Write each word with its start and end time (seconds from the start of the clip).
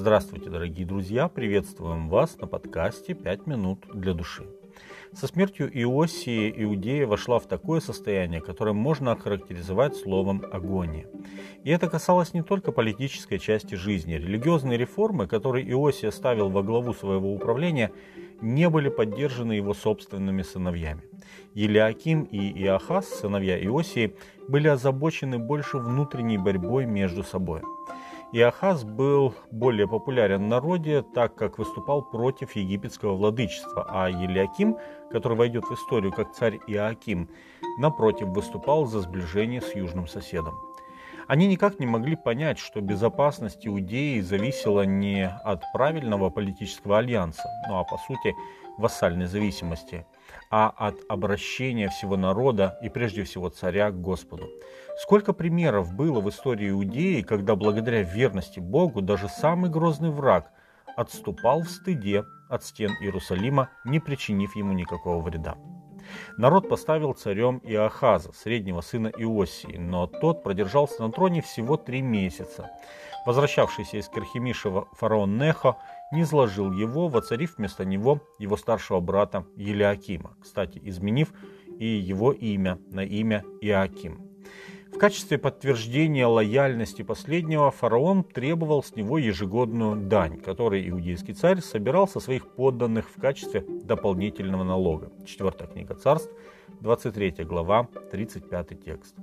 Здравствуйте, 0.00 0.48
дорогие 0.48 0.86
друзья! 0.86 1.28
Приветствуем 1.28 2.08
вас 2.08 2.38
на 2.38 2.46
подкасте 2.46 3.12
«Пять 3.12 3.46
минут 3.46 3.80
для 3.92 4.14
души». 4.14 4.46
Со 5.12 5.26
смертью 5.26 5.70
Иосии 5.82 6.50
Иудея 6.56 7.06
вошла 7.06 7.38
в 7.38 7.46
такое 7.46 7.80
состояние, 7.80 8.40
которое 8.40 8.72
можно 8.72 9.12
охарактеризовать 9.12 9.94
словом 9.94 10.42
«агония». 10.50 11.06
И 11.64 11.70
это 11.70 11.86
касалось 11.90 12.32
не 12.32 12.42
только 12.42 12.72
политической 12.72 13.38
части 13.38 13.74
жизни. 13.74 14.14
Религиозные 14.14 14.78
реформы, 14.78 15.26
которые 15.26 15.70
Иосия 15.70 16.10
ставил 16.12 16.48
во 16.48 16.62
главу 16.62 16.94
своего 16.94 17.34
управления, 17.34 17.92
не 18.40 18.70
были 18.70 18.88
поддержаны 18.88 19.52
его 19.52 19.74
собственными 19.74 20.40
сыновьями. 20.40 21.02
Елиаким 21.52 22.22
и 22.22 22.38
Иохас, 22.64 23.06
сыновья 23.06 23.62
Иосии, 23.66 24.14
были 24.48 24.68
озабочены 24.68 25.38
больше 25.38 25.76
внутренней 25.76 26.38
борьбой 26.38 26.86
между 26.86 27.22
собой– 27.22 27.60
Иохаз 28.32 28.84
был 28.84 29.34
более 29.50 29.88
популярен 29.88 30.44
в 30.44 30.48
народе, 30.48 31.02
так 31.02 31.34
как 31.34 31.58
выступал 31.58 32.02
против 32.02 32.54
египетского 32.54 33.16
владычества, 33.16 33.84
а 33.88 34.08
Елиаким, 34.08 34.76
который 35.10 35.36
войдет 35.36 35.64
в 35.64 35.74
историю 35.74 36.12
как 36.12 36.32
царь 36.32 36.60
Иоаким, 36.68 37.28
напротив, 37.78 38.28
выступал 38.28 38.86
за 38.86 39.00
сближение 39.00 39.60
с 39.60 39.74
южным 39.74 40.06
соседом. 40.06 40.54
Они 41.26 41.48
никак 41.48 41.80
не 41.80 41.86
могли 41.86 42.14
понять, 42.14 42.60
что 42.60 42.80
безопасность 42.80 43.66
Иудеи 43.66 44.20
зависела 44.20 44.82
не 44.82 45.26
от 45.28 45.64
правильного 45.72 46.30
политического 46.30 46.98
альянса, 46.98 47.42
ну 47.68 47.78
а 47.78 47.84
по 47.84 47.98
сути 47.98 48.36
вассальной 48.80 49.26
зависимости, 49.26 50.06
а 50.50 50.68
от 50.68 50.96
обращения 51.08 51.88
всего 51.88 52.16
народа 52.16 52.78
и 52.82 52.88
прежде 52.88 53.24
всего 53.24 53.48
царя 53.48 53.90
к 53.90 54.00
Господу. 54.00 54.48
Сколько 54.98 55.32
примеров 55.32 55.94
было 55.94 56.20
в 56.20 56.28
истории 56.28 56.70
Иудеи, 56.70 57.22
когда 57.22 57.56
благодаря 57.56 58.02
верности 58.02 58.60
Богу 58.60 59.00
даже 59.00 59.28
самый 59.28 59.70
грозный 59.70 60.10
враг 60.10 60.50
отступал 60.96 61.62
в 61.62 61.70
стыде 61.70 62.24
от 62.48 62.64
стен 62.64 62.90
Иерусалима, 63.00 63.70
не 63.84 64.00
причинив 64.00 64.56
ему 64.56 64.72
никакого 64.72 65.22
вреда. 65.22 65.56
Народ 66.36 66.68
поставил 66.68 67.12
царем 67.14 67.60
Иохаза, 67.64 68.32
среднего 68.32 68.80
сына 68.80 69.08
Иосии, 69.08 69.76
но 69.76 70.06
тот 70.06 70.42
продержался 70.42 71.02
на 71.02 71.12
троне 71.12 71.42
всего 71.42 71.76
три 71.76 72.02
месяца. 72.02 72.70
Возвращавшийся 73.26 73.98
из 73.98 74.08
Керхимишева 74.08 74.88
фараон 74.92 75.36
Нехо 75.36 75.76
не 76.12 76.22
изложил 76.22 76.72
его, 76.72 77.08
воцарив 77.08 77.56
вместо 77.58 77.84
него 77.84 78.20
его 78.38 78.56
старшего 78.56 79.00
брата 79.00 79.44
Елиакима, 79.56 80.36
кстати, 80.40 80.80
изменив 80.82 81.32
и 81.78 81.86
его 81.86 82.32
имя 82.32 82.78
на 82.90 83.04
имя 83.04 83.44
Иоаким. 83.60 84.29
В 84.92 84.98
качестве 84.98 85.38
подтверждения 85.38 86.26
лояльности 86.26 87.02
последнего 87.02 87.70
фараон 87.70 88.22
требовал 88.22 88.82
с 88.82 88.94
него 88.96 89.18
ежегодную 89.18 89.96
дань, 89.96 90.38
которую 90.40 90.88
иудейский 90.88 91.32
царь 91.32 91.60
собирал 91.60 92.06
со 92.06 92.20
своих 92.20 92.48
подданных 92.48 93.08
в 93.08 93.20
качестве 93.20 93.64
дополнительного 93.84 94.64
налога. 94.64 95.10
Четвертая 95.24 95.68
книга 95.68 95.94
царств, 95.94 96.30
23 96.80 97.44
глава, 97.44 97.88
35 98.10 98.84
текст. 98.84 99.14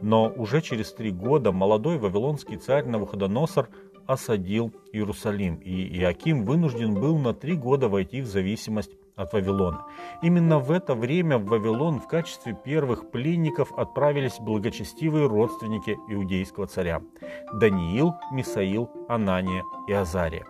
Но 0.00 0.32
уже 0.34 0.62
через 0.62 0.92
три 0.92 1.10
года 1.10 1.52
молодой 1.52 1.98
вавилонский 1.98 2.56
царь 2.56 2.86
Навуходоносор 2.86 3.68
осадил 4.06 4.72
Иерусалим, 4.92 5.56
и 5.56 5.98
Иаким 5.98 6.44
вынужден 6.44 6.94
был 6.94 7.18
на 7.18 7.34
три 7.34 7.54
года 7.54 7.88
войти 7.88 8.22
в 8.22 8.26
зависимость 8.26 8.90
от 9.16 9.32
Вавилона. 9.32 9.84
Именно 10.22 10.58
в 10.58 10.70
это 10.70 10.94
время 10.94 11.38
в 11.38 11.46
Вавилон 11.46 12.00
в 12.00 12.06
качестве 12.06 12.54
первых 12.64 13.10
пленников 13.10 13.72
отправились 13.76 14.38
благочестивые 14.40 15.26
родственники 15.26 15.96
иудейского 16.08 16.66
царя– 16.66 17.02
Даниил, 17.54 18.14
Мисаил, 18.32 18.90
Анания 19.08 19.64
и 19.88 19.92
Азария. 19.92 20.46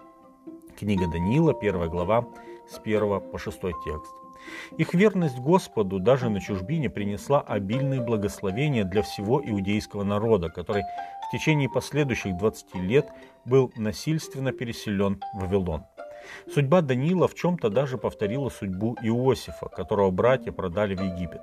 Книга 0.78 1.06
Даниила, 1.06 1.55
первая 1.55 1.89
глава, 1.89 2.27
с 2.69 2.78
1 2.78 3.20
по 3.30 3.39
6 3.39 3.61
текст. 3.84 4.14
Их 4.79 4.95
верность 4.95 5.39
Господу 5.39 5.98
даже 5.98 6.29
на 6.30 6.40
чужбине 6.40 6.89
принесла 6.89 7.40
обильные 7.40 8.01
благословения 8.01 8.84
для 8.84 9.02
всего 9.02 9.42
иудейского 9.45 10.05
народа, 10.05 10.48
который 10.48 10.83
в 11.27 11.33
течение 11.33 11.68
последующих 11.68 12.36
20 12.36 12.74
лет 12.77 13.08
был 13.45 13.73
насильственно 13.77 14.52
переселен 14.52 15.20
в 15.34 15.40
Вавилон. 15.40 15.84
Судьба 16.53 16.81
Даниила 16.81 17.29
в 17.29 17.35
чем-то 17.35 17.70
даже 17.70 17.98
повторила 17.98 18.48
судьбу 18.48 18.97
Иосифа, 19.03 19.69
которого 19.69 20.11
братья 20.11 20.53
продали 20.53 20.95
в 20.95 21.03
Египет. 21.03 21.42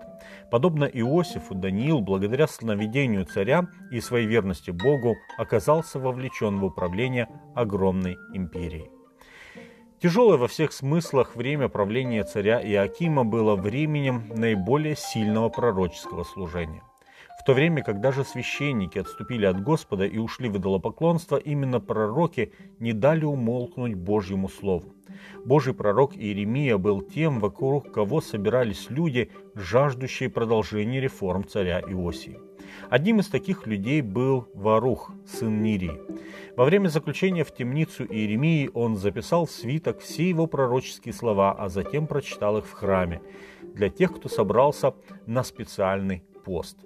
Подобно 0.52 0.86
Иосифу, 0.86 1.56
Даниил, 1.56 2.02
благодаря 2.02 2.48
сновидению 2.48 3.26
царя 3.26 3.68
и 3.92 4.00
своей 4.02 4.28
верности 4.28 4.72
Богу, 4.72 5.16
оказался 5.38 6.00
вовлечен 6.00 6.60
в 6.60 6.66
управление 6.66 7.28
огромной 7.56 8.18
империей. 8.34 8.90
Тяжелое 10.00 10.38
во 10.38 10.48
всех 10.48 10.74
смыслах 10.74 11.36
время 11.36 11.70
правления 11.70 12.24
царя 12.24 12.62
Иакима 12.62 13.24
было 13.26 13.56
временем 13.56 14.26
наиболее 14.30 14.96
сильного 14.96 15.50
пророческого 15.50 16.24
служения. 16.24 16.84
В 17.40 17.44
то 17.44 17.54
время 17.54 17.84
как 17.84 18.02
даже 18.02 18.24
священники 18.24 19.00
отступили 19.00 19.46
от 19.46 19.64
Господа 19.64 20.06
и 20.06 20.18
ушли 20.18 20.50
в 20.50 20.58
идолопоклонство, 20.58 21.38
именно 21.38 21.80
пророки 21.80 22.52
не 22.80 22.94
дали 22.94 23.24
умолкнуть 23.24 23.96
Божьему 23.96 24.50
Слову. 24.50 24.94
Божий 25.46 25.74
пророк 25.74 26.16
Иеремия 26.16 26.78
был 26.78 27.02
тем, 27.02 27.40
вокруг 27.40 27.92
кого 27.92 28.22
собирались 28.22 28.90
люди, 28.90 29.32
жаждущие 29.56 30.30
продолжения 30.30 31.00
реформ 31.00 31.48
царя 31.48 31.80
Иосии. 31.80 32.40
Одним 32.90 33.20
из 33.20 33.28
таких 33.28 33.66
людей 33.66 34.02
был 34.02 34.48
Варух, 34.54 35.12
сын 35.26 35.62
Нирии. 35.62 36.00
Во 36.56 36.66
время 36.66 36.88
заключения 36.88 37.44
в 37.44 37.54
темницу 37.54 38.04
Иеремии 38.06 38.70
он 38.74 38.96
записал 38.96 39.46
в 39.46 39.52
свиток 39.52 40.00
все 40.00 40.30
его 40.30 40.48
пророческие 40.48 41.14
слова, 41.14 41.54
а 41.54 41.70
затем 41.70 42.08
прочитал 42.08 42.58
их 42.58 42.66
в 42.66 42.74
храме 42.74 43.22
для 43.74 43.90
тех, 43.90 44.16
кто 44.16 44.30
собрался 44.30 44.94
на 45.26 45.44
специальный 45.44 46.24
пост. 46.44 46.78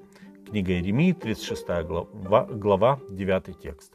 Книга 0.51 0.73
Иеремии, 0.73 1.13
36 1.13 1.66
глава, 1.88 2.44
глава 2.44 3.00
9 3.09 3.57
текст. 3.57 3.94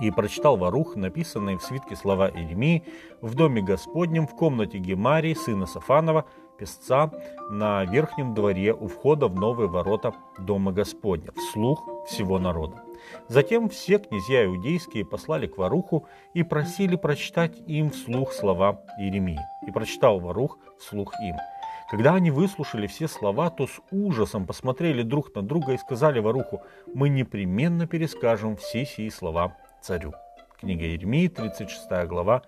И 0.00 0.12
прочитал 0.12 0.56
Варух, 0.56 0.94
написанные 0.94 1.58
в 1.58 1.62
свитке 1.62 1.96
слова 1.96 2.30
Иеремии, 2.30 2.84
в 3.20 3.34
доме 3.34 3.62
Господнем, 3.62 4.28
в 4.28 4.36
комнате 4.36 4.78
Гемарии, 4.78 5.34
сына 5.34 5.66
Сафанова, 5.66 6.24
песца, 6.56 7.10
на 7.50 7.84
верхнем 7.84 8.32
дворе 8.32 8.74
у 8.74 8.86
входа 8.86 9.26
в 9.26 9.34
новые 9.34 9.68
ворота 9.68 10.14
дома 10.38 10.70
Господня, 10.70 11.32
вслух 11.32 11.84
всего 12.06 12.38
народа. 12.38 12.84
Затем 13.26 13.68
все 13.68 13.98
князья 13.98 14.44
иудейские 14.44 15.04
послали 15.04 15.48
к 15.48 15.58
Варуху 15.58 16.06
и 16.32 16.44
просили 16.44 16.94
прочитать 16.94 17.60
им 17.66 17.90
вслух 17.90 18.32
слова 18.32 18.82
Иеремии. 19.00 19.40
И 19.66 19.72
прочитал 19.72 20.20
Варух 20.20 20.58
вслух 20.78 21.12
им– 21.20 21.34
когда 21.90 22.14
они 22.14 22.30
выслушали 22.30 22.86
все 22.86 23.06
слова, 23.06 23.50
то 23.50 23.66
с 23.66 23.80
ужасом 23.90 24.46
посмотрели 24.46 25.02
друг 25.02 25.34
на 25.34 25.42
друга 25.42 25.72
и 25.72 25.78
сказали 25.78 26.18
Варуху, 26.18 26.62
мы 26.94 27.08
непременно 27.08 27.86
перескажем 27.86 28.56
все 28.56 28.84
сии 28.84 29.08
слова 29.08 29.56
царю. 29.80 30.14
Книга 30.58 30.84
Еремии, 30.84 31.28
36 31.28 32.06
глава, 32.06 32.42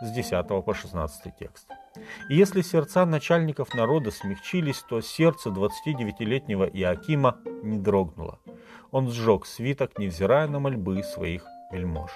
с 0.00 0.10
10 0.10 0.46
по 0.64 0.74
16 0.74 1.36
текст. 1.36 1.68
И 2.28 2.36
если 2.36 2.62
сердца 2.62 3.06
начальников 3.06 3.74
народа 3.74 4.10
смягчились, 4.10 4.82
то 4.88 5.00
сердце 5.00 5.50
29-летнего 5.50 6.64
Иакима 6.64 7.38
не 7.62 7.78
дрогнуло. 7.78 8.38
Он 8.90 9.10
сжег 9.10 9.46
свиток, 9.46 9.98
невзирая 9.98 10.46
на 10.46 10.58
мольбы 10.60 11.02
своих 11.02 11.44
вельмож. 11.72 12.10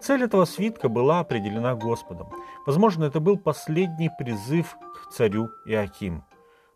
Цель 0.00 0.24
этого 0.24 0.44
свитка 0.44 0.88
была 0.88 1.20
определена 1.20 1.74
Господом. 1.74 2.28
Возможно, 2.66 3.04
это 3.04 3.20
был 3.20 3.38
последний 3.38 4.10
призыв 4.18 4.76
к 4.94 5.12
царю 5.12 5.50
Иакиму. 5.66 6.24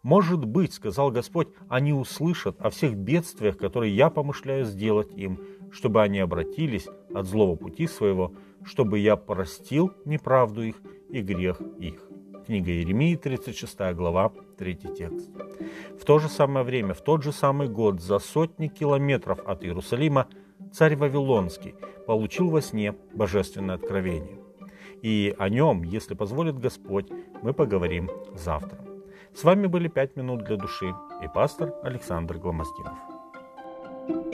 «Может 0.02 0.44
быть,— 0.44 0.72
сказал 0.74 1.10
Господь,— 1.10 1.48
они 1.68 1.94
услышат 1.94 2.60
о 2.60 2.68
всех 2.68 2.94
бедствиях, 2.94 3.56
которые 3.56 3.96
я 3.96 4.10
помышляю 4.10 4.66
сделать 4.66 5.12
им, 5.14 5.40
чтобы 5.72 6.02
они 6.02 6.18
обратились 6.18 6.86
от 7.14 7.26
злого 7.26 7.56
пути 7.56 7.86
своего, 7.86 8.34
чтобы 8.64 8.98
я 8.98 9.16
простил 9.16 9.92
неправду 10.04 10.62
их 10.62 10.76
и 11.08 11.22
грех 11.22 11.58
их». 11.78 12.13
Книга 12.46 12.70
Иеремии, 12.70 13.16
36 13.16 13.94
глава, 13.94 14.30
3 14.58 14.74
текст. 14.74 15.30
В 15.98 16.04
то 16.04 16.18
же 16.18 16.28
самое 16.28 16.64
время, 16.64 16.92
в 16.92 17.00
тот 17.00 17.22
же 17.22 17.32
самый 17.32 17.68
год, 17.68 18.02
за 18.02 18.18
сотни 18.18 18.68
километров 18.68 19.38
от 19.46 19.64
Иерусалима, 19.64 20.26
царь 20.72 20.96
Вавилонский 20.96 21.74
получил 22.06 22.50
во 22.50 22.60
сне 22.60 22.94
божественное 23.14 23.76
откровение. 23.76 24.38
И 25.00 25.34
о 25.38 25.48
нем, 25.48 25.84
если 25.84 26.14
позволит 26.14 26.58
Господь, 26.58 27.10
мы 27.42 27.54
поговорим 27.54 28.10
завтра. 28.34 28.78
С 29.34 29.42
вами 29.42 29.66
были 29.66 29.88
«Пять 29.88 30.16
минут 30.16 30.44
для 30.44 30.56
души» 30.56 30.94
и 31.22 31.28
пастор 31.34 31.74
Александр 31.82 32.36
Гломоздинов. 32.36 32.98
thank 34.06 34.33